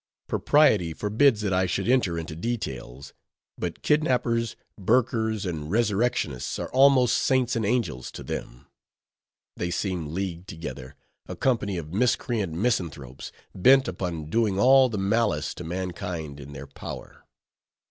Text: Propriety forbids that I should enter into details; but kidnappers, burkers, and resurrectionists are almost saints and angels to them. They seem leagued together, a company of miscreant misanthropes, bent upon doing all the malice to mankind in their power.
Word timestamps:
Propriety 0.27 0.93
forbids 0.95 1.41
that 1.41 1.53
I 1.53 1.67
should 1.67 1.87
enter 1.87 2.17
into 2.17 2.35
details; 2.35 3.13
but 3.55 3.83
kidnappers, 3.83 4.55
burkers, 4.75 5.45
and 5.45 5.69
resurrectionists 5.69 6.57
are 6.57 6.71
almost 6.71 7.15
saints 7.19 7.55
and 7.55 7.63
angels 7.63 8.11
to 8.13 8.23
them. 8.23 8.65
They 9.55 9.69
seem 9.69 10.11
leagued 10.11 10.47
together, 10.47 10.95
a 11.27 11.35
company 11.35 11.77
of 11.77 11.93
miscreant 11.93 12.53
misanthropes, 12.53 13.31
bent 13.53 13.87
upon 13.87 14.31
doing 14.31 14.57
all 14.57 14.89
the 14.89 14.97
malice 14.97 15.53
to 15.53 15.63
mankind 15.63 16.39
in 16.39 16.51
their 16.53 16.65
power. 16.65 17.27